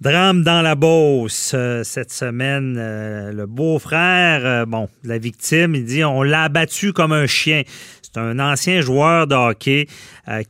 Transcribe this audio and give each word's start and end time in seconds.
Drame 0.00 0.42
dans 0.42 0.60
la 0.60 0.74
Beauce 0.74 1.52
euh, 1.54 1.84
cette 1.84 2.12
semaine. 2.12 2.76
Euh, 2.76 3.32
le 3.32 3.46
beau-frère, 3.46 4.44
euh, 4.44 4.66
bon, 4.66 4.88
la 5.04 5.18
victime, 5.18 5.76
il 5.76 5.84
dit 5.84 6.04
on 6.04 6.22
l'a 6.22 6.42
abattu 6.42 6.92
comme 6.92 7.12
un 7.12 7.26
chien. 7.26 7.62
C'est 8.02 8.18
un 8.18 8.38
ancien 8.40 8.80
joueur 8.80 9.26
de 9.26 9.34
hockey 9.34 9.86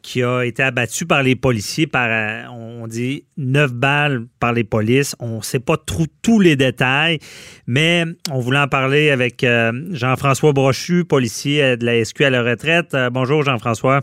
qui 0.02 0.22
a 0.22 0.42
été 0.42 0.62
abattu 0.62 1.06
par 1.06 1.22
les 1.22 1.34
policiers 1.34 1.86
par, 1.86 2.10
on 2.52 2.86
dit, 2.86 3.24
neuf 3.38 3.72
balles 3.72 4.26
par 4.38 4.52
les 4.52 4.64
polices. 4.64 5.16
On 5.18 5.38
ne 5.38 5.42
sait 5.42 5.60
pas 5.60 5.78
trop 5.78 6.04
tous 6.20 6.40
les 6.40 6.56
détails, 6.56 7.20
mais 7.66 8.04
on 8.30 8.38
voulait 8.38 8.58
en 8.58 8.68
parler 8.68 9.08
avec 9.08 9.46
Jean-François 9.92 10.52
Brochu, 10.52 11.06
policier 11.06 11.78
de 11.78 11.86
la 11.86 12.04
SQ 12.04 12.20
à 12.20 12.30
la 12.30 12.42
retraite. 12.42 12.94
bonjour 13.10 13.42
Jean-François. 13.42 14.02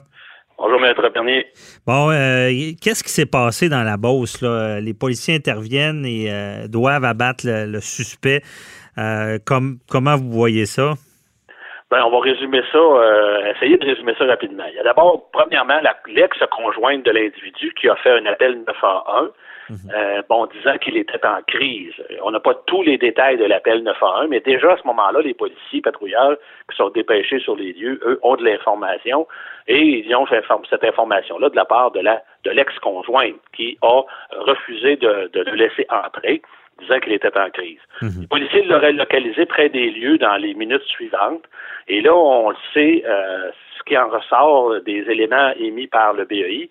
Bonjour, 0.62 0.80
Maître 0.80 1.09
Bernier. 1.09 1.48
Bon, 1.88 2.12
euh, 2.12 2.52
qu'est-ce 2.80 3.04
qui 3.04 3.09
s'est 3.09 3.25
passé 3.25 3.68
dans 3.68 3.82
la 3.82 3.98
Beauce? 3.98 4.44
Là? 4.44 4.80
Les 4.80 4.94
policiers 4.94 5.34
interviennent 5.34 6.05
et 6.05 6.27
euh, 6.30 6.68
doivent 6.68 7.04
abattre 7.04 7.45
le, 7.48 7.80
suspect. 7.80 8.41
Euh, 8.99 9.40
comment 9.44 10.16
vous 10.18 10.30
voyez 10.30 10.68
ça? 10.68 10.94
Ben, 11.90 12.04
on 12.05 12.12
va 12.12 12.20
résumer 12.20 12.62
ça, 12.71 12.80
essayer 13.55 13.76
de 13.76 13.85
résumer 13.85 14.13
ça 14.20 14.26
rapidement. 14.26 14.66
Il 14.70 14.76
y 14.76 14.80
a 14.80 14.84
d'abord, 14.84 15.32
premièrement, 15.34 15.80
l'ex-conjointe 16.08 17.04
de 17.05 17.12
l'individu 17.12 17.73
qui 17.73 17.90
a 17.90 17.96
fait 17.96 18.12
un 18.12 18.26
appel 18.27 18.63
911 18.68 19.32
Mhm. 19.32 19.32
Euh, 19.93 20.21
bon, 20.30 20.48
disant 20.48 20.77
qu'il 20.77 20.98
était 20.98 21.25
en 21.25 21.41
crise. 21.48 21.93
On 22.23 22.31
n'a 22.31 22.39
pas 22.39 22.53
tous 22.66 22.81
les 22.84 22.98
détails 22.98 23.38
de 23.38 23.45
l'appel 23.45 23.84
911, 23.84 24.27
mais 24.29 24.39
déjà 24.39 24.73
à 24.73 24.77
ce 24.77 24.85
moment-là, 24.88 25.21
les 25.21 25.34
policiers 25.34 25.81
patrouilleurs 25.81 26.38
qui 26.70 26.75
sont 26.75 26.89
dépêchés 26.89 27.39
sur 27.39 27.55
les 27.55 27.73
lieux, 27.73 27.99
eux, 28.05 28.20
ont 28.23 28.35
de 28.35 28.43
l'information 28.43 29.27
et 29.67 29.79
ils 29.79 30.15
ont 30.15 30.26
cette 30.27 30.84
information-là 30.84 31.49
de 31.49 31.55
la 31.55 31.65
part 31.65 31.91
de 31.91 31.99
la 31.99 32.21
de 32.43 32.52
l'ex-conjointe 32.52 33.39
qui 33.55 33.77
a 33.81 34.02
refusé 34.31 34.95
de, 34.95 35.29
le 35.34 35.55
laisser 35.55 35.85
entrer 35.90 36.41
disant 36.79 36.99
qu'il 36.99 37.13
était 37.13 37.38
en 37.38 37.49
crise. 37.51 37.79
Mhm. 38.01 38.21
Les 38.21 38.27
policiers 38.27 38.63
l'auraient 38.63 38.93
localisé 38.93 39.46
près 39.46 39.70
des 39.70 39.91
lieux 39.91 40.18
dans 40.18 40.35
les 40.37 40.55
minutes 40.55 40.84
suivantes. 40.84 41.43
Et 41.87 42.01
là, 42.01 42.15
on 42.15 42.49
le 42.49 42.55
sait, 42.74 43.03
euh, 43.05 43.51
ce 43.77 43.84
qui 43.84 43.96
en 43.96 44.09
ressort 44.09 44.81
des 44.81 45.05
éléments 45.07 45.51
émis 45.57 45.87
par 45.87 46.13
le 46.13 46.26
BEI, 46.26 46.70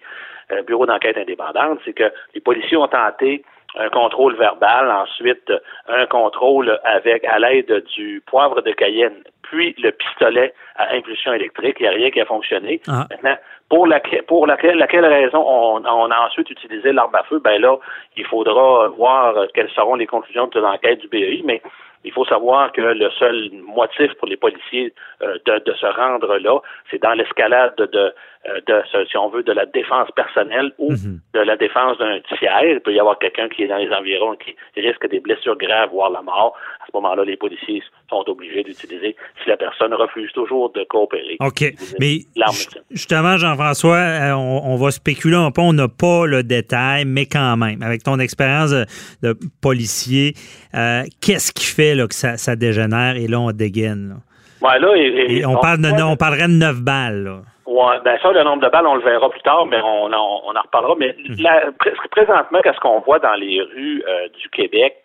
euh, 0.53 0.63
bureau 0.63 0.87
d'enquête 0.87 1.17
indépendante, 1.17 1.79
c'est 1.85 1.93
que 1.93 2.11
les 2.35 2.41
policiers 2.41 2.77
ont 2.77 2.89
tenté 2.89 3.45
un 3.77 3.89
contrôle 3.89 4.37
verbal, 4.37 4.91
ensuite 4.91 5.53
un 5.89 6.07
contrôle 6.07 6.79
avec 6.85 7.25
à 7.25 7.39
l'aide 7.39 7.85
du 7.95 8.23
poivre 8.27 8.63
de 8.63 8.73
Cayenne, 8.73 9.23
puis 9.51 9.75
le 9.79 9.91
pistolet 9.91 10.55
à 10.77 10.95
impulsion 10.95 11.33
électrique. 11.33 11.77
Il 11.81 11.83
n'y 11.83 11.89
a 11.89 11.93
rien 11.93 12.11
qui 12.11 12.21
a 12.21 12.25
fonctionné. 12.25 12.81
Ah. 12.89 13.07
Maintenant, 13.11 13.37
pour, 13.69 13.87
laquelle, 13.87 14.23
pour 14.23 14.47
laquelle, 14.47 14.79
laquelle 14.79 15.05
raison 15.05 15.43
on, 15.45 15.85
on, 15.85 16.11
a 16.11 16.27
ensuite 16.27 16.51
utilisé 16.51 16.93
l'arme 16.93 17.15
à 17.15 17.25
feu, 17.25 17.41
ben 17.43 17.61
là, 17.61 17.77
il 18.17 18.25
faudra 18.27 18.89
voir 18.89 19.35
quelles 19.55 19.71
seront 19.71 19.97
les 19.97 20.07
conclusions 20.07 20.47
de 20.47 20.61
l'enquête 20.61 21.01
du 21.01 21.09
BEI, 21.09 21.43
mais 21.45 21.61
il 22.05 22.13
faut 22.13 22.25
savoir 22.25 22.73
que 22.73 22.81
le 22.81 23.11
seul 23.19 23.51
motif 23.53 24.15
pour 24.15 24.29
les 24.29 24.37
policiers 24.37 24.93
euh, 25.23 25.37
de, 25.45 25.73
se 25.75 25.87
rendre 25.87 26.39
là, 26.39 26.61
c'est 26.91 27.03
dans 27.03 27.13
l'escalade 27.13 27.75
de, 27.77 28.15
euh, 28.49 28.61
de, 28.67 28.83
si 29.07 29.17
on 29.19 29.29
veut, 29.29 29.43
de 29.43 29.53
la 29.53 29.67
défense 29.67 30.11
personnelle 30.13 30.73
ou 30.79 30.93
mhm. 30.93 31.21
de 31.35 31.41
la 31.41 31.57
défense 31.57 31.99
d'un 31.99 32.21
tiers. 32.21 32.65
Il 32.65 32.81
peut 32.81 32.95
y 32.95 33.01
avoir 33.01 33.19
quelqu'un 33.19 33.49
qui 33.49 33.65
est 33.65 33.69
dans 33.69 33.77
les 33.77 33.93
environs 33.93 34.37
qui 34.37 34.55
risque 34.81 35.09
des 35.09 35.21
blessures 35.21 35.59
graves, 35.59 35.91
voire 35.91 36.11
la 36.11 36.23
mort. 36.23 36.57
À 36.81 36.87
ce 36.87 36.91
moment-là, 36.95 37.25
les 37.25 37.37
policiers 37.37 37.83
sont 38.09 38.25
obligés 38.29 38.63
d'utiliser 38.63 39.15
si 39.43 39.49
la 39.49 39.57
personne 39.57 39.93
refuse 39.95 40.31
toujours 40.33 40.71
de 40.73 40.85
coopérer. 40.85 41.37
OK. 41.41 41.65
Mais 41.99 42.21
justement, 42.91 43.37
Jean-François, 43.37 43.97
euh, 43.97 44.33
on, 44.35 44.77
va 44.77 44.91
spéculer 44.91 45.37
un 45.37 45.51
peu, 45.51 45.61
on 45.61 45.73
n'a 45.73 45.89
pas 45.89 46.27
le 46.27 46.43
détail, 46.43 47.05
mais 47.07 47.27
quand 47.27 47.57
même, 47.57 47.83
avec 47.83 48.03
ton 48.03 48.19
expérience 48.19 48.71
de, 48.71 49.35
policier, 49.63 50.35
qu'est-ce 51.21 51.53
qui 51.53 51.67
fait 51.67 51.97
que 52.09 52.15
ça, 52.15 52.57
dégénère 52.57 53.17
et 53.17 53.27
là, 53.27 53.41
on 53.41 53.53
dégaine. 53.53 54.17
on, 54.63 55.57
parle 55.57 55.79
de, 55.79 56.03
on 56.03 56.17
parlerait 56.17 56.49
de 56.49 56.53
9 56.53 56.81
balles. 56.83 57.43
Oui, 57.71 57.95
bien 58.05 58.19
ça, 58.21 58.33
le 58.33 58.43
nombre 58.43 58.65
de 58.65 58.69
balles, 58.69 58.87
on 58.87 58.97
le 58.97 59.03
verra 59.03 59.31
plus 59.31 59.43
tard, 59.43 59.65
mais 59.65 59.81
on, 59.81 60.13
en 60.13 60.61
reparlera. 60.61 60.97
Mais 60.99 61.15
mhm. 61.17 61.73
présentement, 62.11 62.61
qu'est-ce 62.63 62.81
qu'on 62.81 62.99
voit 62.99 63.21
dans 63.21 63.35
les 63.35 63.63
rues 63.63 64.03
euh, 64.09 64.29
du 64.41 64.49
Québec, 64.49 64.97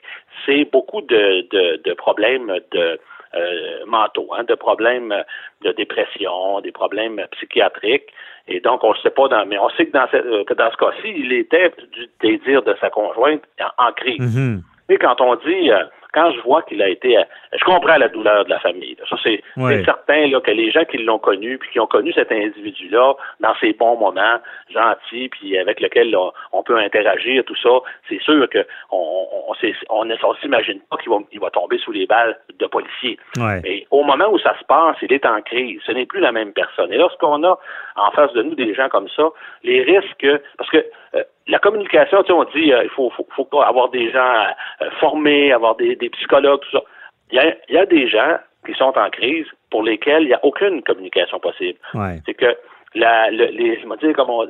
c'est 0.45 0.65
beaucoup 0.71 1.01
de, 1.01 1.93
problèmes 1.93 2.51
de 2.71 2.99
euh, 3.33 3.85
mentaux, 3.85 4.29
hein, 4.37 4.43
de 4.43 4.55
problèmes 4.55 5.13
de 5.61 5.71
dépression, 5.71 6.61
des 6.61 6.71
problèmes 6.71 7.21
psychiatriques. 7.31 8.09
Et 8.47 8.59
donc, 8.59 8.83
on 8.83 8.91
ne 8.91 8.97
sait 8.97 9.09
pas, 9.09 9.27
dans, 9.27 9.45
mais 9.45 9.57
on 9.57 9.69
sait 9.71 9.87
que 9.87 9.91
dans, 9.91 10.07
ce, 10.11 10.17
euh, 10.17 10.43
dans 10.55 10.71
ce 10.71 10.77
cas-ci, 10.77 11.13
il 11.15 11.33
était 11.33 11.73
du 11.91 12.07
désir 12.21 12.61
de 12.61 12.75
sa 12.79 12.89
conjointe 12.89 13.41
en, 13.77 13.91
crise. 13.93 14.37
Mhm. 14.37 14.61
Mais 14.87 14.97
quand 14.97 15.19
on 15.19 15.35
dit 15.35 15.71
quand 16.15 16.31
je 16.31 16.39
vois 16.41 16.61
qu'il 16.63 16.81
a 16.81 16.87
été, 16.87 17.17
je 17.53 17.63
comprends 17.65 17.97
la 17.97 18.07
douleur 18.07 18.45
de 18.45 18.49
la 18.49 18.59
famille. 18.59 18.95
Ça, 19.09 19.17
c'est 19.21 19.43
certain 19.83 20.27
là, 20.27 20.39
que 20.39 20.51
les 20.51 20.71
gens 20.71 20.85
qui 20.85 20.97
l'ont 20.97 21.19
connu, 21.19 21.57
puis 21.57 21.69
qui 21.71 21.79
ont 21.79 21.87
connu 21.87 22.13
cet 22.13 22.31
individu-là 22.31 23.15
dans 23.41 23.53
ses 23.59 23.73
bons 23.73 23.97
moments, 23.97 24.39
gentil, 24.73 25.27
puis 25.29 25.57
avec 25.57 25.81
lequel 25.81 26.15
on 26.53 26.63
peut 26.63 26.77
interagir, 26.77 27.43
tout 27.43 27.55
ça, 27.61 27.69
c'est 28.07 28.21
sûr 28.21 28.49
que 28.49 28.65
on, 28.91 29.27
on, 29.49 29.53
on, 29.89 30.35
s'imagine 30.35 30.79
pas 30.89 30.97
qu'il 30.97 31.11
va, 31.11 31.17
il 31.31 31.39
va 31.39 31.49
tomber 31.49 31.77
sous 31.79 31.91
les 31.91 32.05
balles 32.05 32.37
de 32.57 32.65
policiers. 32.65 33.19
Mais 33.37 33.85
au 33.91 34.03
moment 34.03 34.29
où 34.31 34.39
ça 34.39 34.57
se 34.57 34.63
passe, 34.65 34.95
il 35.01 35.11
est 35.11 35.25
en 35.25 35.41
crise. 35.41 35.81
Ce 35.85 35.91
n'est 35.91 36.05
plus 36.05 36.21
la 36.21 36.31
même 36.31 36.53
personne. 36.53 36.93
Et 36.93 36.97
lorsqu'on 36.97 37.43
a 37.43 37.59
en 37.97 38.11
face 38.11 38.31
de 38.33 38.41
nous 38.41 38.55
des 38.55 38.73
gens 38.73 38.87
comme 38.89 39.09
ça, 39.09 39.29
les 39.63 39.83
risques, 39.83 40.27
parce 40.57 40.69
que 40.69 40.85
euh, 41.15 41.23
la 41.55 41.59
communication, 41.59 42.21
tu 42.23 42.27
sais, 42.27 42.33
on 42.33 42.43
dit 42.43 42.73
euh, 42.73 42.83
il 42.83 42.89
faut, 42.89 43.09
faut, 43.11 43.25
faut, 43.33 43.61
avoir 43.61 43.89
des 43.89 44.11
gens 44.11 44.45
euh, 44.81 44.89
formés, 44.99 45.53
avoir 45.53 45.77
des, 45.77 45.95
des, 45.95 46.09
psychologues, 46.09 46.59
tout 46.59 46.77
ça. 46.77 46.83
Il 47.31 47.38
y, 47.38 47.39
a, 47.39 47.55
il 47.69 47.75
y 47.75 47.77
a 47.77 47.85
des 47.85 48.09
gens 48.09 48.35
qui 48.66 48.73
sont 48.73 48.91
en 48.97 49.09
crise 49.09 49.45
pour 49.71 49.81
lesquels 49.81 50.23
il 50.23 50.27
n'y 50.27 50.33
a 50.33 50.43
aucune 50.43 50.83
communication 50.83 51.39
possible. 51.39 51.79
C'est 52.25 52.33
que 52.33 52.57
la, 52.93 53.31
le, 53.31 53.45
les, 53.51 53.79
je 53.79 54.05
dire 54.05 54.13
comment, 54.17 54.43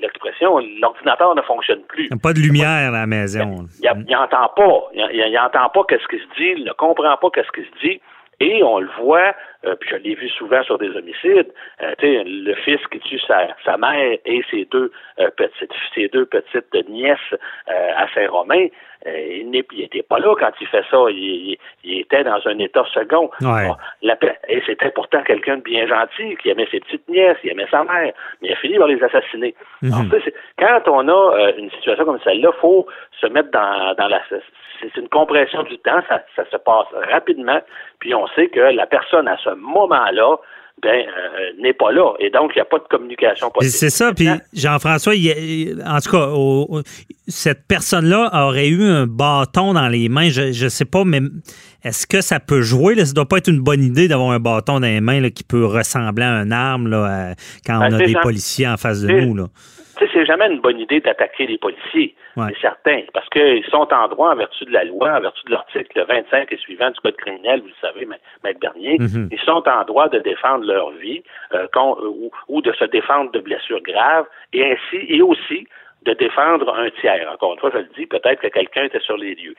l'expression, 0.00 0.58
l'ordinateur 0.80 1.34
ne 1.34 1.42
fonctionne 1.42 1.82
plus. 1.82 2.04
Il 2.04 2.14
n'y 2.14 2.18
a 2.18 2.22
pas 2.22 2.32
de 2.32 2.40
lumière 2.40 2.88
à 2.88 2.90
la 2.90 3.06
maison. 3.06 3.66
Il 3.82 4.06
n'entend 4.08 4.48
pas. 4.56 4.88
Il 4.94 5.32
n'entend 5.34 5.68
pas 5.68 5.84
qu'est-ce 5.86 6.08
qui 6.08 6.16
se 6.16 6.34
dit, 6.38 6.54
il 6.56 6.64
ne 6.64 6.72
comprend 6.72 7.14
pas 7.18 7.28
qu'est-ce 7.34 7.52
qui 7.52 7.68
se 7.68 7.86
dit. 7.86 8.00
Et 8.40 8.62
on 8.62 8.80
le 8.80 8.88
voit, 8.98 9.34
euh, 9.64 9.76
puis 9.76 9.88
je 9.90 9.96
l'ai 9.96 10.14
vu 10.14 10.28
souvent 10.28 10.62
sur 10.62 10.76
des 10.76 10.90
homicides, 10.90 11.52
euh, 11.82 11.94
le 12.02 12.54
fils 12.56 12.80
qui 12.92 12.98
tue 13.00 13.18
sa, 13.20 13.48
sa 13.64 13.78
mère 13.78 14.18
et 14.26 14.42
ses 14.50 14.66
deux 14.66 14.92
euh, 15.18 15.30
petites 15.36 15.72
ses 15.94 16.08
deux 16.08 16.26
petites 16.26 16.74
nièces 16.88 17.18
à 17.66 18.06
Saint-Romain, 18.14 18.68
il 19.04 19.50
n'était 19.50 20.02
pas 20.02 20.18
là 20.18 20.34
quand 20.38 20.50
il 20.60 20.66
fait 20.66 20.84
ça. 20.90 20.98
Il, 21.10 21.56
était 21.84 22.24
dans 22.24 22.40
un 22.46 22.58
état 22.58 22.84
second. 22.92 23.30
et 24.48 24.62
c'était 24.66 24.90
pourtant 24.90 25.22
quelqu'un 25.22 25.58
de 25.58 25.62
bien 25.62 25.86
gentil, 25.86 26.36
qui 26.36 26.50
aimait 26.50 26.68
ses 26.70 26.80
petites 26.80 27.08
nièces, 27.08 27.38
qui 27.40 27.48
aimait 27.48 27.66
sa 27.70 27.84
mère, 27.84 28.12
mais 28.40 28.48
il 28.48 28.52
a 28.52 28.56
fini 28.56 28.78
par 28.78 28.88
les 28.88 29.02
assassiner. 29.02 29.54
Mhm. 29.82 30.10
quand 30.58 30.82
on 30.86 31.08
a 31.08 31.50
une 31.58 31.70
situation 31.70 32.04
comme 32.04 32.20
celle-là, 32.24 32.50
il 32.52 32.60
faut 32.60 32.86
se 33.20 33.26
mettre 33.26 33.50
dans, 33.50 33.94
dans 33.94 34.08
la 34.08 34.20
c'est 34.80 34.96
une 34.96 35.08
compression 35.08 35.62
du 35.62 35.78
temps, 35.78 36.00
ça, 36.08 36.22
se 36.36 36.56
passe 36.56 36.86
rapidement, 37.10 37.60
puis 37.98 38.14
on 38.14 38.26
sait 38.28 38.48
que 38.48 38.60
la 38.60 38.86
personne 38.86 39.28
à 39.28 39.36
ce 39.38 39.50
moment-là, 39.50 40.36
ben, 40.82 40.90
euh, 40.90 41.62
n'est 41.62 41.72
pas 41.72 41.90
là. 41.90 42.12
Et 42.20 42.30
donc, 42.30 42.52
il 42.54 42.58
n'y 42.58 42.62
a 42.62 42.66
pas 42.66 42.78
de 42.78 42.84
communication 42.84 43.50
possible. 43.50 43.72
C'est 43.72 43.90
ça. 43.90 44.12
Puis, 44.12 44.28
Jean-François, 44.52 45.14
en 45.14 46.00
tout 46.00 46.10
cas, 46.10 46.82
cette 47.28 47.66
personne-là 47.66 48.30
aurait 48.46 48.68
eu 48.68 48.84
un 48.84 49.06
bâton 49.06 49.72
dans 49.72 49.88
les 49.88 50.08
mains. 50.08 50.28
Je 50.28 50.64
ne 50.64 50.68
sais 50.68 50.84
pas, 50.84 51.04
mais 51.04 51.20
est-ce 51.82 52.06
que 52.06 52.20
ça 52.20 52.40
peut 52.40 52.60
jouer? 52.60 52.94
Ça 52.96 53.10
ne 53.10 53.14
doit 53.14 53.26
pas 53.26 53.38
être 53.38 53.48
une 53.48 53.60
bonne 53.60 53.82
idée 53.82 54.06
d'avoir 54.06 54.30
un 54.32 54.40
bâton 54.40 54.74
dans 54.74 54.86
les 54.86 55.00
mains 55.00 55.30
qui 55.30 55.44
peut 55.44 55.64
ressembler 55.64 56.24
à 56.24 56.32
un 56.32 56.50
arme 56.50 56.88
là, 56.88 57.34
quand 57.66 57.78
ben, 57.78 57.94
on 57.94 57.98
a 57.98 58.06
des 58.06 58.16
policiers 58.22 58.68
en 58.68 58.76
face 58.76 59.00
de 59.00 59.08
nous. 59.08 59.34
Là 59.34 59.46
c'est 60.16 60.24
jamais 60.24 60.46
une 60.46 60.60
bonne 60.60 60.80
idée 60.80 61.00
d'attaquer 61.00 61.46
les 61.46 61.58
policiers, 61.58 62.14
c'est 62.36 62.60
certain, 62.60 63.02
parce 63.12 63.28
qu'ils 63.28 63.64
sont 63.66 63.92
en 63.92 64.08
droit 64.08 64.32
en 64.32 64.36
vertu 64.36 64.64
de 64.64 64.72
la 64.72 64.84
loi, 64.84 65.12
en 65.12 65.20
vertu 65.20 65.42
de 65.44 65.52
l'article 65.52 66.06
25 66.08 66.50
et 66.50 66.56
suivant 66.56 66.90
du 66.90 66.98
Code 67.00 67.16
criminel, 67.16 67.60
vous 67.60 67.68
le 67.68 67.74
savez, 67.80 68.06
Maître 68.06 68.60
Bernier, 68.60 68.96
mm-hmm. 68.96 69.28
ils 69.30 69.40
sont 69.40 69.62
en 69.68 69.84
droit 69.84 70.08
de 70.08 70.18
défendre 70.20 70.64
leur 70.64 70.90
vie 70.92 71.22
euh, 71.52 71.66
ou, 71.76 72.30
ou, 72.48 72.62
de 72.62 72.72
se 72.72 72.84
défendre 72.86 73.30
de 73.32 73.40
blessures 73.40 73.82
graves, 73.82 74.24
et 74.54 74.64
ainsi, 74.64 75.04
et 75.08 75.20
aussi 75.20 75.68
de 76.06 76.14
défendre 76.14 76.74
un 76.74 76.88
tiers. 77.00 77.30
Encore 77.30 77.52
une 77.52 77.58
fois, 77.58 77.70
je 77.74 77.78
le 77.78 77.88
dis, 77.96 78.06
peut-être 78.06 78.40
que 78.40 78.48
quelqu'un 78.48 78.84
était 78.84 79.00
sur 79.00 79.18
les 79.18 79.34
lieux. 79.34 79.56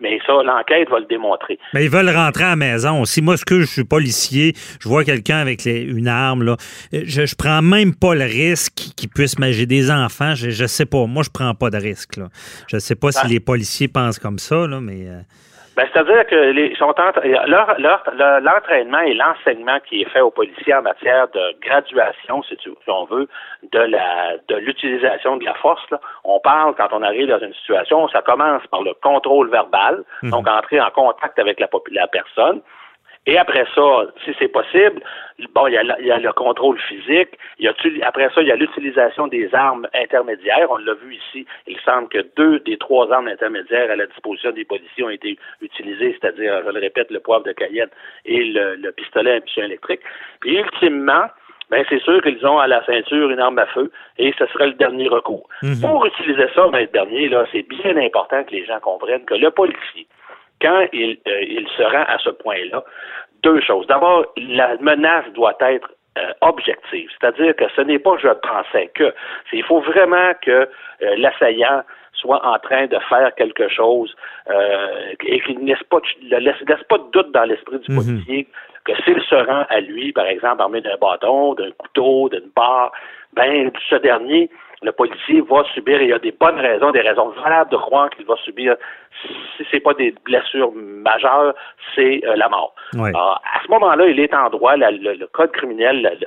Mais 0.00 0.18
ça, 0.26 0.32
l'enquête 0.42 0.88
va 0.88 0.98
le 0.98 1.06
démontrer. 1.06 1.58
Mais 1.74 1.84
ils 1.84 1.90
veulent 1.90 2.08
rentrer 2.10 2.44
à 2.44 2.50
la 2.50 2.56
maison. 2.56 3.04
Si 3.04 3.20
moi, 3.20 3.36
ce 3.36 3.44
que 3.44 3.60
je 3.60 3.66
suis 3.66 3.84
policier, 3.84 4.54
je 4.80 4.88
vois 4.88 5.04
quelqu'un 5.04 5.38
avec 5.38 5.66
une 5.66 6.08
arme, 6.08 6.42
là, 6.42 6.56
je, 6.92 7.26
je 7.26 7.34
prends 7.34 7.62
même 7.62 7.94
pas 7.94 8.14
le 8.14 8.24
risque 8.24 8.74
qu'il 8.96 9.08
puisse 9.08 9.38
manger 9.38 9.66
des 9.66 9.90
enfants. 9.90 10.34
Je, 10.34 10.48
ne 10.62 10.66
sais 10.66 10.86
pas. 10.86 11.06
Moi, 11.06 11.22
je 11.22 11.30
prends 11.30 11.54
pas 11.54 11.70
de 11.70 11.76
risque. 11.76 12.16
Là. 12.16 12.28
Je 12.68 12.78
sais 12.78 12.94
pas 12.94 13.12
si 13.12 13.20
ah. 13.22 13.28
les 13.28 13.40
policiers 13.40 13.88
pensent 13.88 14.18
comme 14.18 14.38
ça, 14.38 14.66
là, 14.66 14.80
mais. 14.80 15.06
Euh, 15.06 15.20
Ben, 15.76 15.86
c'est-à-dire 15.92 16.26
que 16.26 16.34
les, 16.34 16.74
sont 16.74 16.92
leur, 17.46 17.78
leur, 17.78 18.02
l'entraînement 18.42 19.00
et 19.00 19.14
l'enseignement 19.14 19.78
qui 19.88 20.02
est 20.02 20.08
fait 20.10 20.20
aux 20.20 20.30
policiers 20.30 20.74
en 20.74 20.82
matière 20.82 21.28
de 21.28 21.54
graduation, 21.60 22.42
si, 22.42 22.56
tu, 22.56 22.70
si 22.70 22.90
on 22.90 23.04
veut, 23.04 23.28
de 23.72 23.78
la 23.78 24.36
de 24.48 24.56
l'utilisation 24.56 25.36
de 25.36 25.44
la 25.44 25.54
force. 25.54 25.88
Là. 25.90 26.00
On 26.24 26.40
parle 26.40 26.74
quand 26.74 26.88
on 26.92 27.02
arrive 27.02 27.28
dans 27.28 27.38
une 27.38 27.54
situation, 27.54 28.08
ça 28.08 28.20
commence 28.22 28.66
par 28.66 28.82
le 28.82 28.94
contrôle 28.94 29.48
verbal, 29.50 30.02
mhm. 30.22 30.30
donc 30.30 30.48
entrer 30.48 30.80
en 30.80 30.90
contact 30.90 31.38
avec 31.38 31.60
la, 31.60 31.68
la 31.92 32.08
personne. 32.08 32.60
Et 33.26 33.36
après 33.36 33.66
ça, 33.74 34.06
si 34.24 34.34
c'est 34.38 34.48
possible, 34.48 35.02
bon, 35.54 35.66
il 35.66 35.74
y, 35.74 35.76
a, 35.76 36.00
il 36.00 36.06
y 36.06 36.10
a 36.10 36.18
le 36.18 36.32
contrôle 36.32 36.78
physique. 36.80 37.28
Il 37.58 37.66
y 37.66 37.68
a, 37.68 37.74
après 38.06 38.30
ça, 38.34 38.40
il 38.40 38.48
y 38.48 38.52
a 38.52 38.56
l'utilisation 38.56 39.26
des 39.26 39.54
armes 39.54 39.86
intermédiaires. 39.94 40.70
On 40.70 40.78
l'a 40.78 40.94
vu 40.94 41.14
ici. 41.14 41.46
Il 41.66 41.78
semble 41.80 42.08
que 42.08 42.24
deux 42.36 42.60
des 42.60 42.78
trois 42.78 43.12
armes 43.12 43.28
intermédiaires 43.28 43.90
à 43.90 43.96
la 43.96 44.06
disposition 44.06 44.52
des 44.52 44.64
policiers 44.64 45.04
ont 45.04 45.10
été 45.10 45.38
utilisées, 45.60 46.16
c'est-à-dire, 46.18 46.62
je 46.64 46.70
le 46.70 46.80
répète, 46.80 47.10
le 47.10 47.20
poivre 47.20 47.44
de 47.44 47.52
Cayenne 47.52 47.90
et 48.24 48.42
le, 48.42 48.90
pistolet 48.92 49.32
à 49.32 49.34
impulsion 49.36 49.64
électrique. 49.64 50.00
Puis, 50.40 50.56
ultimement, 50.56 51.26
ben 51.70 51.84
c'est 51.88 52.02
sûr 52.02 52.20
qu'ils 52.22 52.44
ont 52.46 52.58
à 52.58 52.66
la 52.66 52.84
ceinture 52.84 53.30
une 53.30 53.38
arme 53.38 53.58
à 53.58 53.66
feu 53.66 53.92
et 54.18 54.34
ce 54.38 54.46
sera 54.46 54.66
le 54.66 54.72
dernier 54.72 55.08
recours. 55.08 55.48
Mhm. 55.62 55.80
Pour 55.80 56.04
utiliser 56.06 56.48
ça, 56.54 56.66
ben, 56.68 56.80
le 56.80 56.86
dernier, 56.88 57.28
là, 57.28 57.46
c'est 57.52 57.68
bien 57.68 57.96
important 57.96 58.42
que 58.44 58.50
les 58.50 58.64
gens 58.64 58.80
comprennent 58.80 59.24
que 59.24 59.34
le 59.34 59.50
policier, 59.50 60.08
quand 60.60 60.86
il, 60.92 61.18
euh, 61.26 61.42
il 61.42 61.68
se 61.76 61.82
rend 61.82 62.04
à 62.06 62.18
ce 62.18 62.30
point-là, 62.30 62.84
deux 63.42 63.60
choses. 63.60 63.86
D'abord, 63.86 64.26
la 64.36 64.76
menace 64.78 65.26
doit 65.34 65.56
être 65.60 65.90
euh, 66.18 66.32
objective, 66.40 67.08
c'est-à-dire 67.18 67.54
que 67.56 67.64
ce 67.74 67.80
n'est 67.82 67.98
pas 67.98 68.16
je 68.18 68.28
pensais 68.28 68.90
que. 68.94 69.14
Il 69.52 69.64
faut 69.64 69.80
vraiment 69.80 70.32
que 70.42 70.50
euh, 70.50 70.66
l'assaillant 71.16 71.82
soit 72.12 72.44
en 72.44 72.58
train 72.58 72.86
de 72.86 72.98
faire 73.08 73.34
quelque 73.36 73.68
chose 73.68 74.14
et 75.20 75.40
qu'il 75.40 75.60
ne 75.60 75.68
laisse 75.68 75.82
pas, 75.84 76.00
laisse, 76.20 76.84
pas 76.88 76.98
de 76.98 77.10
doute 77.12 77.32
dans 77.32 77.44
l'esprit 77.44 77.78
du 77.78 77.90
mhm. 77.90 77.96
policier 77.96 78.48
que 78.84 78.92
s'il 79.04 79.22
se 79.22 79.34
rend 79.34 79.64
à 79.70 79.80
lui, 79.80 80.12
par 80.12 80.26
exemple, 80.26 80.60
armé 80.60 80.82
d'un 80.82 80.96
bâton, 81.00 81.54
d'un 81.54 81.70
couteau, 81.70 82.28
d'une 82.28 82.50
barre, 82.54 82.92
ben 83.32 83.70
ce 83.88 83.96
dernier 83.96 84.50
le 84.82 84.92
policier 84.92 85.42
va 85.42 85.62
subir, 85.74 86.00
et 86.00 86.04
il 86.04 86.10
y 86.10 86.12
a 86.12 86.18
des 86.18 86.32
bonnes 86.32 86.58
raisons, 86.58 86.90
des 86.90 87.02
raisons 87.02 87.30
valables 87.42 87.70
de 87.70 87.76
croire 87.76 88.08
qu'il 88.10 88.24
va 88.24 88.36
subir, 88.44 88.76
si 89.22 89.64
c'est 89.70 89.80
pas 89.80 89.92
des 89.92 90.14
blessures 90.24 90.72
majeures, 90.72 91.54
c'est 91.94 92.22
euh, 92.24 92.36
la 92.36 92.48
mort. 92.48 92.74
à 92.94 93.60
ce 93.64 93.70
moment-là, 93.70 94.06
il 94.06 94.18
est 94.18 94.32
en 94.32 94.48
droit, 94.48 94.76
le, 94.76 95.26
code 95.26 95.52
criminel, 95.52 96.18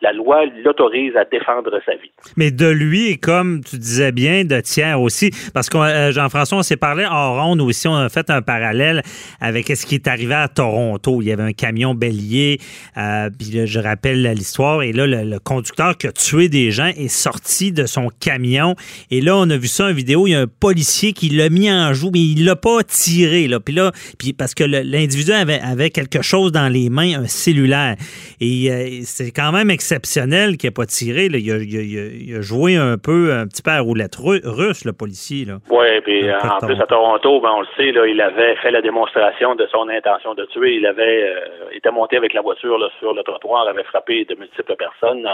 la, 0.00 0.12
loi 0.12 0.44
l'autorise 0.64 1.16
à 1.16 1.24
défendre 1.24 1.80
sa 1.84 1.94
vie. 1.96 2.12
Mais 2.36 2.50
de 2.50 2.68
lui, 2.68 3.10
et 3.10 3.16
comme 3.16 3.62
tu 3.64 3.76
disais 3.76 4.12
bien, 4.12 4.44
de 4.44 4.60
tiers 4.60 5.00
aussi, 5.00 5.30
parce 5.52 5.68
que 5.68 5.78
euh, 5.78 6.12
Jean-François, 6.12 6.58
on 6.58 6.62
s'est 6.62 6.76
parlé 6.76 7.04
en 7.06 7.34
ronde 7.34 7.60
aussi, 7.60 7.88
on 7.88 7.96
a 7.96 8.08
fait 8.08 8.30
un 8.30 8.42
parallèle 8.42 9.02
avec 9.40 9.66
ce 9.66 9.84
qui 9.84 9.96
est 9.96 10.06
arrivé 10.06 10.34
à 10.34 10.46
Toronto. 10.46 11.20
Il 11.22 11.28
y 11.28 11.32
avait 11.32 11.42
un 11.42 11.52
camion 11.52 11.94
bélier, 11.94 12.58
euh, 12.96 13.30
puis 13.36 13.66
je 13.66 13.80
rappelle 13.80 14.22
l'histoire, 14.32 14.82
et 14.82 14.92
là, 14.92 15.06
le, 15.06 15.24
le 15.24 15.38
conducteur 15.40 15.96
qui 15.96 16.06
a 16.06 16.12
tué 16.12 16.48
des 16.48 16.70
gens 16.70 16.86
est 16.86 17.08
sorti 17.08 17.72
de 17.72 17.86
son 17.96 18.08
camion. 18.20 18.74
Et 19.10 19.20
là, 19.20 19.36
on 19.36 19.48
a 19.50 19.56
vu 19.56 19.68
ça 19.68 19.86
en 19.86 19.92
vidéo. 19.92 20.26
Il 20.26 20.32
y 20.32 20.34
a 20.34 20.40
un 20.40 20.46
policier 20.46 21.12
qui 21.12 21.28
l'a 21.30 21.48
mis 21.48 21.70
en 21.70 21.92
joue, 21.94 22.10
mais 22.12 22.20
il 22.20 22.44
l'a 22.44 22.56
pas 22.56 22.82
tiré. 22.84 23.48
Là. 23.48 23.58
Puis 23.60 23.74
là, 23.74 23.90
puis 24.18 24.32
parce 24.32 24.54
que 24.54 24.64
l'individu 24.64 25.32
avait, 25.32 25.60
avait 25.60 25.90
quelque 25.90 26.22
chose 26.22 26.52
dans 26.52 26.70
les 26.72 26.90
mains, 26.90 27.22
un 27.22 27.26
cellulaire. 27.26 27.96
Et 28.40 28.70
euh, 28.70 29.00
c'est 29.02 29.30
quand 29.30 29.52
même 29.52 29.70
exceptionnel 29.70 30.56
qu'il 30.56 30.68
n'ait 30.68 30.74
pas 30.74 30.86
tiré. 30.86 31.28
Là. 31.28 31.38
Il, 31.38 32.36
a, 32.36 32.40
joué 32.40 32.76
un 32.76 32.98
peu, 32.98 33.32
un 33.32 33.46
petit 33.46 33.62
peu 33.62 33.70
à 33.70 33.80
roulette 33.80 34.16
russe, 34.16 34.84
le 34.84 34.92
policier. 34.92 35.46
Oui, 35.70 36.00
puis 36.04 36.24
en 36.32 36.58
plus 36.66 36.80
à 36.80 36.86
Toronto, 36.86 37.40
ben, 37.40 37.50
on 37.56 37.60
le 37.60 37.66
sait, 37.76 37.92
là, 37.92 38.06
il 38.06 38.20
avait 38.20 38.56
fait 38.56 38.70
la 38.70 38.82
démonstration 38.82 39.54
de 39.54 39.66
son 39.72 39.88
intention 39.88 40.34
de 40.34 40.44
tuer. 40.46 40.76
Il 40.76 40.86
avait 40.86 41.24
euh, 41.24 41.70
été 41.72 41.90
monté 41.90 42.16
avec 42.16 42.34
la 42.34 42.42
voiture 42.42 42.78
sur 42.98 43.14
le 43.14 43.22
trottoir, 43.22 43.66
avait 43.68 43.84
frappé 43.84 44.24
de 44.24 44.34
multiples 44.34 44.76
personnes. 44.76 45.26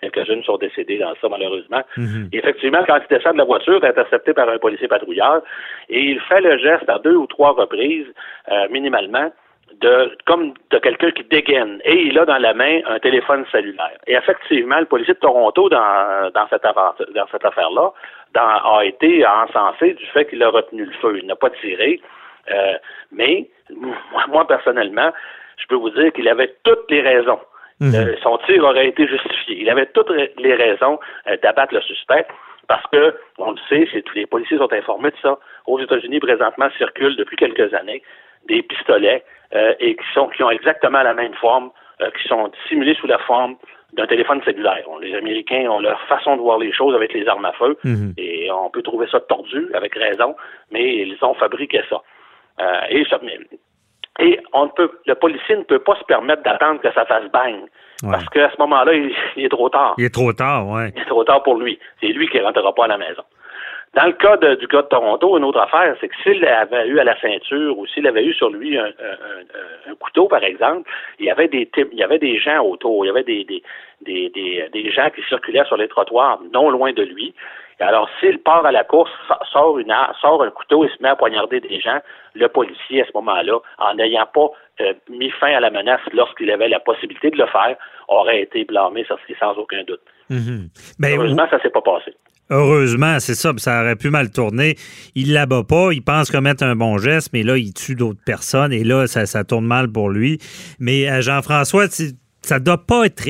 quelques 0.00 0.26
jeunes 0.26 0.42
sont 0.44 0.56
décédés 0.56 0.98
dans 0.98 1.14
ça, 1.20 1.28
malheureusement. 1.28 1.82
Mm. 1.96 2.05
Mhm. 2.06 2.28
effectivement, 2.32 2.82
quand 2.86 2.98
il 2.98 3.16
descend 3.16 3.34
de 3.34 3.38
la 3.38 3.44
voiture, 3.44 3.78
il 3.78 3.84
est 3.84 3.88
intercepté 3.88 4.32
par 4.32 4.48
un 4.48 4.58
policier 4.58 4.88
patrouilleur 4.88 5.42
et 5.88 6.00
il 6.00 6.20
fait 6.20 6.40
le 6.40 6.58
geste 6.58 6.88
à 6.88 6.98
deux 6.98 7.16
ou 7.16 7.26
trois 7.26 7.52
reprises, 7.52 8.06
euh, 8.50 8.68
minimalement, 8.70 9.32
de 9.80 10.16
comme 10.26 10.54
de 10.70 10.78
quelqu'un 10.78 11.10
qui 11.10 11.24
dégaine 11.24 11.80
et 11.84 12.02
il 12.02 12.18
a 12.18 12.24
dans 12.24 12.38
la 12.38 12.54
main 12.54 12.80
un 12.86 12.98
téléphone 12.98 13.44
cellulaire. 13.50 13.98
Et 14.06 14.14
effectivement, 14.14 14.78
le 14.78 14.86
policier 14.86 15.14
de 15.14 15.18
Toronto 15.18 15.68
dans, 15.68 16.30
dans 16.32 16.48
cette 16.48 16.62
dans 16.62 17.26
cette 17.30 17.44
affaire-là 17.44 17.92
a 18.34 18.84
été 18.84 19.24
encensé 19.26 19.94
du 19.94 20.06
fait 20.06 20.26
qu'il 20.26 20.42
a 20.42 20.50
retenu 20.50 20.84
le 20.84 20.92
feu. 20.92 21.18
Il 21.20 21.26
n'a 21.26 21.36
pas 21.36 21.50
tiré. 21.50 22.00
Euh, 22.50 22.74
mais 23.10 23.48
moi, 24.28 24.46
personnellement, 24.46 25.10
je 25.56 25.66
peux 25.66 25.74
vous 25.74 25.90
dire 25.90 26.12
qu'il 26.12 26.28
avait 26.28 26.54
toutes 26.62 26.90
les 26.90 27.00
raisons 27.00 27.40
Mhm. 27.80 27.94
Euh, 27.94 28.14
son 28.22 28.38
tir 28.46 28.64
aurait 28.64 28.88
été 28.88 29.06
justifié. 29.06 29.60
Il 29.60 29.68
avait 29.68 29.86
toutes 29.86 30.10
les 30.38 30.54
raisons 30.54 30.98
euh, 31.26 31.36
d'abattre 31.42 31.74
le 31.74 31.82
suspect 31.82 32.26
parce 32.68 32.84
que, 32.90 33.14
on 33.38 33.52
le 33.52 33.58
sait, 33.68 33.86
tous 34.02 34.14
les 34.14 34.26
policiers 34.26 34.58
sont 34.58 34.72
informés 34.72 35.10
de 35.10 35.16
ça. 35.22 35.38
Aux 35.66 35.78
États-Unis, 35.78 36.18
présentement, 36.20 36.68
circulent 36.78 37.16
depuis 37.16 37.36
quelques 37.36 37.72
années 37.74 38.02
des 38.48 38.62
pistolets 38.62 39.24
euh, 39.54 39.74
et 39.78 39.94
qui 39.94 40.04
sont 40.14 40.28
qui 40.28 40.42
ont 40.42 40.50
exactement 40.50 41.02
la 41.02 41.14
même 41.14 41.34
forme, 41.34 41.70
qui 41.98 42.28
sont 42.28 42.50
simulés 42.68 42.94
sous 42.94 43.06
la 43.06 43.18
forme 43.18 43.56
d'un 43.92 44.06
téléphone 44.06 44.42
cellulaire. 44.44 44.84
Les 45.00 45.14
Américains 45.14 45.68
ont 45.70 45.80
leur 45.80 46.00
façon 46.02 46.36
de 46.36 46.42
voir 46.42 46.58
les 46.58 46.72
choses 46.72 46.94
avec 46.94 47.12
les 47.14 47.26
armes 47.26 47.44
à 47.44 47.52
feu 47.52 47.78
mhm. 47.84 48.12
et 48.18 48.50
on 48.50 48.68
peut 48.68 48.82
trouver 48.82 49.06
ça 49.10 49.20
tordu 49.20 49.70
avec 49.72 49.94
raison, 49.94 50.34
mais 50.70 50.96
ils 50.96 51.16
ont 51.22 51.34
fabriqué 51.34 51.80
ça. 51.88 52.02
et 52.90 53.04
ça, 53.08 53.18
et 54.18 54.40
on 54.52 54.68
peut, 54.68 54.90
le 55.06 55.14
policier 55.14 55.56
ne 55.56 55.62
peut 55.62 55.78
pas 55.78 55.96
se 55.96 56.04
permettre 56.04 56.42
d'attendre 56.42 56.80
que 56.80 56.92
ça 56.92 57.04
fasse 57.04 57.30
bang. 57.32 57.66
Parce 58.02 58.28
qu'à 58.28 58.50
ce 58.50 58.56
moment-là, 58.60 58.92
il, 58.94 59.44
est 59.44 59.48
trop 59.48 59.68
tard. 59.68 59.94
Il 59.98 60.04
est 60.04 60.14
trop 60.14 60.32
tard, 60.32 60.68
oui. 60.68 60.90
Il 60.94 61.02
est 61.02 61.06
trop 61.06 61.24
tard 61.24 61.42
pour 61.42 61.56
lui. 61.56 61.78
C'est 62.00 62.08
lui 62.08 62.28
qui 62.28 62.38
ne 62.38 62.42
rentrera 62.42 62.74
pas 62.74 62.84
à 62.84 62.88
la 62.88 62.98
maison. 62.98 63.22
Dans 63.96 64.04
le 64.04 64.12
cas 64.12 64.36
du 64.36 64.66
gars 64.66 64.82
de 64.82 64.88
Toronto, 64.88 65.38
une 65.38 65.44
autre 65.44 65.58
affaire, 65.58 65.96
c'est 65.98 66.08
que 66.08 66.14
s'il 66.22 66.44
avait 66.44 66.86
eu 66.86 66.98
à 66.98 67.04
la 67.04 67.18
ceinture 67.18 67.78
ou 67.78 67.86
s'il 67.86 68.06
avait 68.06 68.24
eu 68.26 68.34
sur 68.34 68.50
lui 68.50 68.76
un, 68.76 68.92
couteau, 69.98 70.28
par 70.28 70.44
exemple, 70.44 70.90
il 71.18 71.24
y 71.24 71.30
avait 71.30 71.48
des 71.48 71.66
il 71.92 71.98
y 71.98 72.02
avait 72.02 72.18
des 72.18 72.38
gens 72.38 72.62
autour, 72.62 73.06
il 73.06 73.08
y 73.08 73.10
avait 73.10 73.24
des, 73.24 73.44
des, 73.44 73.62
des, 74.02 74.68
des 74.70 74.90
gens 74.92 75.08
qui 75.08 75.22
circulaient 75.22 75.64
sur 75.64 75.78
les 75.78 75.88
trottoirs 75.88 76.40
non 76.52 76.68
loin 76.68 76.92
de 76.92 77.02
lui. 77.02 77.34
Et 77.80 77.82
alors, 77.82 78.08
s'il 78.20 78.38
part 78.38 78.66
à 78.66 78.72
la 78.72 78.84
course, 78.84 79.10
sort, 79.50 79.78
une, 79.78 79.94
sort 80.20 80.42
un 80.42 80.50
couteau 80.50 80.84
et 80.84 80.88
se 80.88 81.02
met 81.02 81.08
à 81.08 81.16
poignarder 81.16 81.60
des 81.60 81.80
gens, 81.80 81.98
le 82.34 82.48
policier, 82.48 83.02
à 83.02 83.06
ce 83.06 83.12
moment-là, 83.14 83.58
en 83.78 83.94
n'ayant 83.94 84.26
pas 84.26 84.50
euh, 84.80 84.92
mis 85.08 85.30
fin 85.30 85.52
à 85.54 85.60
la 85.60 85.70
menace 85.70 86.00
lorsqu'il 86.12 86.50
avait 86.50 86.68
la 86.68 86.80
possibilité 86.80 87.30
de 87.30 87.38
le 87.38 87.46
faire, 87.46 87.76
aurait 88.08 88.42
été 88.42 88.64
blâmé, 88.64 89.04
ça 89.08 89.16
c'est 89.26 89.38
sans 89.38 89.54
aucun 89.54 89.82
doute. 89.84 90.00
Mhm. 90.28 90.68
Ben, 90.98 91.18
Heureusement, 91.18 91.46
ça 91.50 91.60
s'est 91.60 91.70
pas 91.70 91.82
passé. 91.82 92.14
Heureusement, 92.50 93.18
c'est 93.18 93.34
ça, 93.34 93.52
ça 93.56 93.82
aurait 93.82 93.96
pu 93.96 94.10
mal 94.10 94.30
tourner. 94.30 94.76
Il 95.14 95.32
l'abat 95.32 95.64
pas, 95.64 95.92
il 95.92 96.02
pense 96.02 96.30
commettre 96.30 96.62
un 96.62 96.76
bon 96.76 96.96
geste, 96.96 97.30
mais 97.32 97.42
là, 97.42 97.56
il 97.56 97.72
tue 97.72 97.96
d'autres 97.96 98.22
personnes 98.24 98.72
et 98.72 98.84
là, 98.84 99.06
ça, 99.06 99.44
tourne 99.44 99.66
mal 99.66 99.90
pour 99.90 100.10
lui. 100.10 100.38
Mais 100.78 101.10
euh, 101.10 101.20
Jean-François, 101.22 101.86
ça 102.42 102.60
doit 102.60 102.86
pas 102.86 103.06
être. 103.06 103.24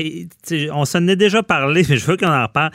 On 0.71 0.85
s'en 0.85 1.07
est 1.07 1.15
déjà 1.15 1.41
parlé, 1.41 1.83
mais 1.89 1.97
je 1.97 2.05
veux 2.05 2.17
qu'on 2.17 2.27
en 2.27 2.47
parle 2.47 2.71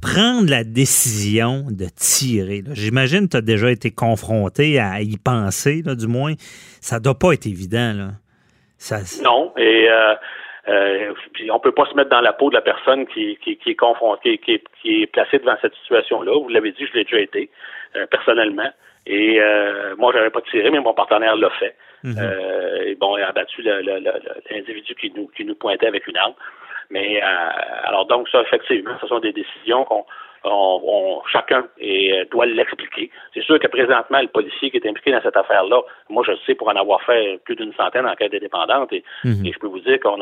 prendre 0.00 0.50
la 0.50 0.64
décision 0.64 1.66
de 1.70 1.86
tirer. 1.94 2.64
J'imagine 2.72 3.26
que 3.26 3.32
tu 3.32 3.36
as 3.36 3.42
déjà 3.42 3.70
été 3.70 3.92
confronté 3.92 4.80
à 4.80 5.00
y 5.00 5.16
penser, 5.16 5.82
du 5.82 6.06
moins. 6.08 6.34
Ça 6.80 6.98
doit 6.98 7.18
pas 7.18 7.32
être 7.32 7.46
évident. 7.46 7.92
Là. 7.92 8.10
Non, 9.22 9.52
et 9.56 9.88
euh, 9.88 10.14
euh, 10.68 11.12
on 11.50 11.58
peut 11.58 11.72
pas 11.72 11.86
se 11.86 11.94
mettre 11.94 12.10
dans 12.10 12.20
la 12.20 12.32
peau 12.32 12.50
de 12.50 12.54
la 12.54 12.60
personne 12.60 13.06
qui, 13.06 13.38
est 13.44 13.74
confrontée, 13.74 14.38
qui 14.38 14.62
est, 14.84 15.06
placée 15.06 15.38
devant 15.38 15.56
cette 15.60 15.74
situation-là. 15.74 16.32
Vous 16.32 16.48
l'avez 16.48 16.72
dit, 16.72 16.86
je 16.86 16.98
l'ai 16.98 17.04
déjà 17.04 17.20
été, 17.20 17.50
euh, 17.96 18.06
personnellement. 18.06 18.70
Et 19.06 19.40
euh, 19.40 19.96
moi, 19.98 20.12
j'avais 20.14 20.30
pas 20.30 20.42
tiré, 20.42 20.70
mais 20.70 20.78
mon 20.78 20.94
partenaire 20.94 21.36
l'a 21.36 21.50
fait. 21.50 21.74
Mhm. 22.04 22.18
et 22.84 22.96
bon, 22.96 23.16
il 23.16 23.22
a 23.22 23.28
abattu 23.28 23.62
l'individu 23.62 24.96
qui 24.96 25.12
nous, 25.14 25.28
qui 25.36 25.44
nous 25.44 25.54
pointait 25.54 25.86
avec 25.86 26.08
une 26.08 26.16
arme. 26.16 26.34
Mais 26.92 27.22
euh, 27.22 27.26
alors 27.84 28.06
donc 28.06 28.28
ça, 28.28 28.42
effectivement, 28.42 28.92
ce 29.00 29.06
sont 29.06 29.18
des 29.18 29.32
décisions 29.32 29.84
qu'on 29.84 30.04
on, 30.44 31.22
chacun 31.30 31.64
et, 31.78 32.24
doit 32.30 32.46
l'expliquer. 32.46 33.10
C'est 33.34 33.42
sûr 33.42 33.58
que 33.58 33.66
présentement, 33.66 34.20
le 34.20 34.28
policier 34.28 34.70
qui 34.70 34.76
est 34.76 34.88
impliqué 34.88 35.12
dans 35.12 35.22
cette 35.22 35.36
affaire-là, 35.36 35.80
moi 36.08 36.22
je 36.26 36.32
sais 36.46 36.54
pour 36.54 36.68
en 36.68 36.76
avoir 36.76 37.02
fait 37.02 37.40
plus 37.44 37.56
d'une 37.56 37.72
centaine 37.74 38.06
en 38.06 38.14
quête 38.14 38.34
indépendante, 38.34 38.92
et, 38.92 39.04
mhm. 39.24 39.46
et 39.46 39.52
je 39.52 39.58
peux 39.58 39.68
vous 39.68 39.80
dire 39.80 39.98
qu'on 40.00 40.18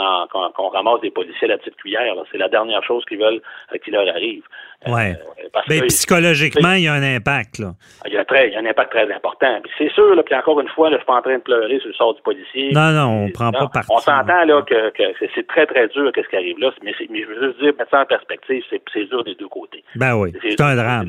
qu'on 0.54 0.68
ramasse 0.68 1.00
des 1.00 1.10
policiers 1.10 1.48
à 1.48 1.52
la 1.52 1.58
petite 1.58 1.76
cuillère. 1.76 2.14
C'est 2.30 2.38
la 2.38 2.48
dernière 2.48 2.82
chose 2.84 3.04
qu'ils 3.04 3.18
veulent 3.18 3.42
euh, 3.72 3.78
qu'il 3.78 3.92
leur 3.92 4.08
arrive. 4.08 4.42
Ouais. 4.86 5.14
Euh, 5.54 5.60
Mais 5.68 5.82
psychologiquement, 5.82 6.72
il 6.72 6.84
y 6.84 6.88
a 6.88 6.94
un 6.94 7.02
impact. 7.02 7.58
Là. 7.58 7.72
Il, 8.06 8.14
y 8.14 8.16
a 8.16 8.24
très, 8.24 8.48
il 8.48 8.54
y 8.54 8.56
a 8.56 8.60
un 8.60 8.66
impact 8.66 8.92
très 8.92 9.12
important. 9.12 9.60
c'est 9.76 9.92
sûr, 9.92 10.14
là, 10.14 10.22
puis 10.22 10.34
encore 10.34 10.60
une 10.60 10.68
fois, 10.68 10.88
là, 10.88 10.96
je 10.96 11.00
suis 11.00 11.06
pas 11.06 11.16
en 11.16 11.22
train 11.22 11.36
de 11.36 11.42
pleurer 11.42 11.78
sur 11.80 11.88
le 11.88 11.94
sort 11.94 12.14
du 12.14 12.22
policier. 12.22 12.70
Non, 12.72 12.90
non, 12.92 13.06
on 13.08 13.26
ne 13.26 13.32
prend 13.32 13.52
pas 13.52 13.68
parti. 13.68 13.90
On 13.90 13.98
s'entend 13.98 14.44
là 14.44 14.62
que, 14.62 14.90
que 14.90 15.02
c'est 15.34 15.46
très, 15.46 15.66
très 15.66 15.88
dur 15.88 16.10
qu'est-ce 16.14 16.28
qui 16.28 16.36
arrive 16.36 16.58
là. 16.58 16.70
Mais, 16.82 16.94
mais, 17.10 17.22
je 17.22 17.26
veux 17.26 17.48
juste 17.48 17.60
dire, 17.60 17.74
mettre 17.78 17.90
ça 17.90 18.00
en 18.00 18.06
perspective, 18.06 18.62
c'est 18.70 19.04
dur 19.04 19.24
des 19.24 19.34
deux 19.34 19.48
côtés. 19.48 19.84
Ben 19.96 20.09
Ben 20.10 20.16
oui, 20.16 20.32
c'est 20.42 20.60
un 20.60 20.76
drame. 20.76 21.08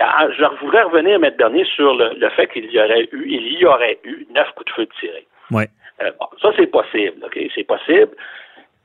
Ah, 0.00 0.26
je 0.36 0.44
voudrais 0.60 0.82
revenir, 0.82 1.16
M. 1.22 1.30
Bernier, 1.38 1.64
sur 1.64 1.94
le, 1.94 2.28
fait 2.30 2.48
qu'il 2.48 2.70
y 2.70 2.78
aurait 2.78 3.08
eu, 3.12 3.24
il 3.28 3.58
y 3.58 3.64
aurait 3.64 3.98
eu 4.04 4.26
neuf 4.34 4.50
coups 4.56 4.66
de 4.66 4.72
feu 4.72 4.88
tirés. 4.98 5.26
Oui. 5.50 5.64
Euh, 6.02 6.10
ça, 6.42 6.50
c'est 6.56 6.66
possible, 6.66 7.24
OK? 7.24 7.38
C'est 7.54 7.66
possible. 7.66 8.10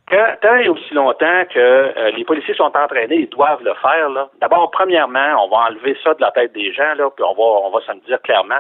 Quand, 0.07 0.36
tant 0.41 0.57
et 0.57 0.69
aussi 0.69 0.93
longtemps 0.93 1.43
que 1.50 1.60
euh, 1.60 2.12
les 2.12 2.24
policiers 2.24 2.53
sont 2.53 2.71
entraînés, 2.75 3.21
ils 3.21 3.29
doivent 3.29 3.63
le 3.63 3.74
faire. 3.81 4.10
D'abord, 4.39 4.69
premièrement, 4.71 5.45
on 5.45 5.50
va 5.50 5.69
enlever 5.69 5.98
ça 6.03 6.13
de 6.13 6.21
la 6.21 6.31
tête 6.31 6.53
des 6.53 6.71
gens, 6.74 6.93
là, 6.98 7.10
puis 7.15 7.24
on 7.24 7.33
va, 7.33 7.67
on 7.67 7.71
va 7.71 7.79
se 7.81 8.05
dire 8.05 8.21
clairement, 8.21 8.60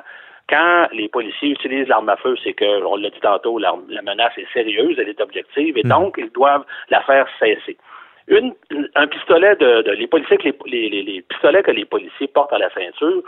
quand 0.49 0.87
les 0.91 1.07
policiers 1.09 1.49
utilisent 1.49 1.87
l'arme 1.87 2.09
à 2.09 2.17
feu, 2.17 2.35
c'est 2.43 2.53
que, 2.53 2.83
on 2.83 2.95
l'a 2.95 3.09
dit 3.09 3.19
tantôt, 3.21 3.57
la, 3.57 3.73
menace 4.03 4.37
est 4.37 4.51
sérieuse, 4.53 4.97
elle 4.99 5.09
est 5.09 5.21
objective, 5.21 5.77
et 5.77 5.83
mm. 5.83 5.89
donc 5.89 6.15
ils 6.17 6.31
doivent 6.31 6.65
la 6.89 7.01
faire 7.01 7.27
cesser. 7.39 7.77
Une, 8.27 8.53
un 8.95 9.07
pistolet 9.07 9.55
de, 9.55 9.91
les 9.91 10.07
policiers 10.07 10.37
les, 10.43 10.89
les, 10.89 11.03
les, 11.03 11.21
pistolets 11.21 11.63
que 11.63 11.71
les 11.71 11.85
policiers 11.85 12.27
portent 12.27 12.53
à 12.53 12.59
la 12.59 12.69
ceinture, 12.71 13.23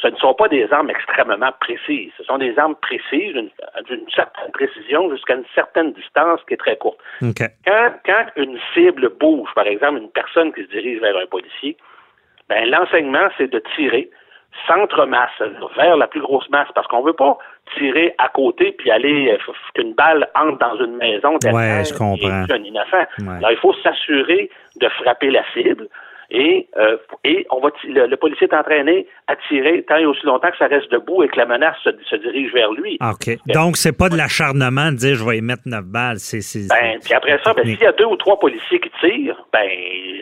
ce 0.00 0.08
ne 0.08 0.16
sont 0.16 0.34
pas 0.34 0.48
des 0.48 0.72
armes 0.72 0.90
extrêmement 0.90 1.52
précises. 1.60 2.12
Ce 2.16 2.24
sont 2.24 2.38
des 2.38 2.58
armes 2.58 2.76
précises, 2.76 3.34
d'une 3.34 4.10
certaine 4.14 4.52
précision 4.52 5.10
jusqu'à 5.10 5.34
une 5.34 5.44
certaine 5.54 5.92
distance 5.92 6.40
qui 6.46 6.54
est 6.54 6.58
très 6.58 6.76
courte. 6.76 6.98
Quand, 7.20 7.92
quand 8.06 8.26
une 8.36 8.58
cible 8.72 9.10
bouge, 9.18 9.50
par 9.54 9.66
exemple, 9.66 9.98
une 9.98 10.10
personne 10.10 10.52
qui 10.52 10.62
se 10.62 10.70
dirige 10.70 11.00
vers 11.00 11.16
un 11.16 11.26
policier, 11.26 11.76
ben, 12.48 12.68
l'enseignement, 12.70 13.28
c'est 13.36 13.50
de 13.50 13.62
tirer 13.74 14.10
centre-masse, 14.66 15.30
vers 15.76 15.96
la 15.96 16.06
plus 16.06 16.20
grosse 16.20 16.48
masse, 16.50 16.68
parce 16.74 16.86
qu'on 16.88 17.02
veut 17.02 17.12
pas 17.12 17.38
tirer 17.76 18.14
à 18.18 18.28
côté 18.28 18.72
puis 18.72 18.90
aller 18.90 19.30
euh, 19.30 19.52
qu'une 19.74 19.94
balle 19.94 20.28
entre 20.34 20.58
dans 20.58 20.76
une 20.84 20.96
maison 20.96 21.36
ouais, 21.44 21.84
je 21.84 21.94
comprends. 21.94 22.28
un 22.28 22.64
innocent. 22.64 23.06
il 23.18 23.58
faut 23.60 23.74
s'assurer 23.82 24.50
de 24.80 24.88
frapper 24.88 25.30
la 25.30 25.44
cible 25.52 25.88
et, 26.30 26.68
euh, 26.76 26.96
et 27.24 27.46
on 27.50 27.60
va 27.60 27.70
le, 27.84 28.14
policier 28.16 28.46
est 28.46 28.54
entraîné 28.54 29.06
à 29.26 29.36
tirer 29.48 29.82
tant 29.82 29.96
et 29.96 30.06
aussi 30.06 30.24
longtemps 30.24 30.50
que 30.50 30.56
ça 30.58 30.66
reste 30.66 30.90
debout 30.92 31.22
et 31.22 31.28
que 31.28 31.36
la 31.36 31.46
menace 31.46 31.76
se, 31.82 32.16
dirige 32.16 32.52
vers 32.52 32.72
lui. 32.72 32.98
OK. 33.00 33.36
Donc, 33.46 33.76
c'est 33.76 33.96
pas 33.96 34.08
de 34.08 34.16
l'acharnement 34.16 34.92
de 34.92 34.96
dire 34.96 35.16
je 35.16 35.24
vais 35.24 35.38
y 35.38 35.42
mettre 35.42 35.62
neuf 35.66 35.84
balles. 35.84 36.18
C'est, 36.18 36.68
ben, 36.68 36.98
puis 37.02 37.14
après 37.14 37.38
ça, 37.42 37.52
ben, 37.52 37.64
s'il 37.64 37.80
y 37.80 37.86
a 37.86 37.92
deux 37.92 38.04
ou 38.04 38.16
trois 38.16 38.38
policiers 38.38 38.80
qui 38.80 38.90
tirent, 39.00 39.44
ben, 39.52 39.68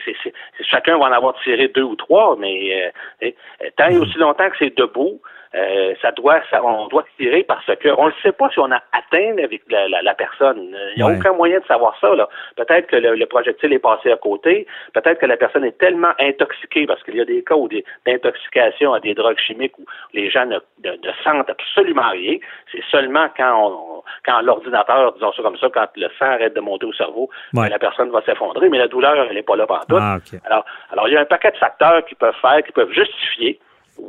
c'est, 0.05 0.33
chacun 0.65 0.99
va 0.99 1.07
en 1.07 1.13
avoir 1.13 1.35
tiré 1.43 1.69
deux 1.69 1.83
ou 1.83 1.97
trois, 1.97 2.37
mais 2.39 2.93
euh, 3.23 3.31
tant 3.77 3.89
et 3.89 3.95
mhm. 3.95 4.03
aussi 4.03 4.19
longtemps 4.19 4.49
que 4.49 4.57
c'est 4.59 4.77
debout, 4.77 5.21
euh, 5.55 5.95
ça 6.03 6.13
doit, 6.13 6.41
ça, 6.51 6.63
on 6.63 6.89
doit 6.89 7.05
tirer 7.17 7.43
parce 7.43 7.65
que 7.65 7.89
on 7.97 8.09
ne 8.09 8.13
sait 8.23 8.33
pas 8.33 8.51
si 8.51 8.59
on 8.59 8.71
a 8.71 8.83
atteint 8.93 9.43
avec 9.43 9.63
la, 9.71 9.89
la, 9.89 10.15
personne. 10.15 10.77
Il 10.95 11.03
n'y 11.03 11.03
a 11.03 11.15
aucun 11.15 11.33
moyen 11.33 11.61
de 11.61 11.65
savoir 11.65 11.97
ça. 12.01 12.15
Là. 12.15 12.29
Peut-être 12.57 12.87
que 12.89 12.97
le, 12.97 13.27
projectile 13.27 13.73
est 13.73 13.79
passé 13.79 14.13
à 14.13 14.17
côté. 14.17 14.67
Peut-être 14.93 15.21
que 15.21 15.27
la 15.27 15.37
personne 15.37 15.65
est 15.65 15.79
tellement 15.79 16.13
intoxiquée 16.19 16.87
parce 16.87 17.03
qu'il 17.03 17.17
y 17.17 17.21
a 17.21 17.25
des 17.25 17.43
cas 17.43 17.55
d'intoxication 18.07 18.93
à 18.93 19.01
des 19.01 19.15
drogues 19.15 19.39
chimiques 19.39 19.79
où 19.79 19.85
les 20.13 20.31
gens 20.31 20.47
ne, 20.47 20.59
sentent 21.25 21.51
absolument 21.51 22.11
rien. 22.11 22.39
C'est 22.73 22.85
seulement 22.91 23.29
quand 23.37 24.05
quand 24.25 24.41
l'ordinateur, 24.41 25.13
disons 25.15 25.33
ça 25.33 25.43
comme 25.43 25.59
ça, 25.59 25.69
quand 25.73 25.87
le 25.97 26.09
sang 26.19 26.27
arrête 26.27 26.55
de 26.55 26.61
monter 26.61 26.87
au 26.87 26.93
cerveau, 26.93 27.31
que 27.55 27.71
la 27.71 27.79
personne 27.79 28.11
va 28.11 28.23
s'effondrer, 28.23 28.69
mais 28.69 28.79
la 28.79 28.89
douleur, 28.89 29.27
elle 29.29 29.35
n'est 29.35 29.43
pas 29.43 29.57
là 29.57 29.67
pendant 29.67 29.85
tout. 29.85 29.97
Ah, 29.99 30.19
alors, 30.45 30.65
alors, 30.93 31.09
il 31.09 31.15
y 31.15 31.17
a 31.17 31.21
un 31.21 31.27
paquet 31.27 31.51
de 31.51 31.57
facteurs 31.57 32.05
qui 32.07 32.15
peuvent 32.15 32.35
faire, 32.41 32.63
qui 32.63 32.73
peuvent 32.73 32.93
justifier 32.93 33.61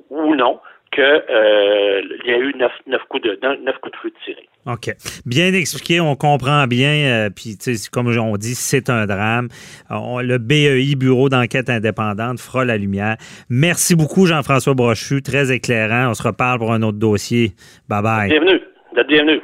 ou 0.09 0.35
non 0.35 0.59
qu'il 0.99 1.35
euh, 1.35 2.01
y 2.25 2.31
a 2.31 2.37
eu 2.37 2.53
neuf, 2.57 3.01
coups 3.07 3.23
de 3.23 3.39
neuf 3.63 3.77
coups 3.79 3.93
de 3.93 3.97
feu 4.01 4.11
tirés. 4.25 4.47
OK. 4.65 4.93
Bien 5.25 5.53
expliqué, 5.53 6.01
on 6.01 6.15
comprend 6.15 6.67
bien. 6.67 6.89
Euh, 6.89 7.29
puis, 7.29 7.57
comme 7.91 8.07
on 8.07 8.37
dit, 8.37 8.55
c'est 8.55 8.89
un 8.89 9.05
drame. 9.05 9.47
le 9.89 10.37
BEI, 10.37 10.95
Bureau 10.95 11.29
d'enquête 11.29 11.69
indépendante, 11.69 12.39
fera 12.39 12.65
la 12.65 12.77
lumière. 12.77 13.15
Merci 13.49 13.95
beaucoup, 13.95 14.25
Jean-François 14.25 14.73
Brochu. 14.73 15.21
Très 15.21 15.51
éclairant. 15.51 16.09
On 16.09 16.13
se 16.13 16.23
reparle 16.23 16.59
pour 16.59 16.73
un 16.73 16.81
autre 16.81 16.99
dossier. 16.99 17.51
Bye 17.87 18.03
bye. 18.03 18.29
Bienvenue. 18.29 18.61
Bienvenue. 19.07 19.41